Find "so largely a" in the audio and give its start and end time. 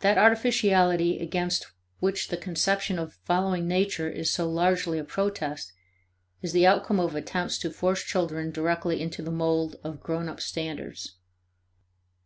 4.30-5.02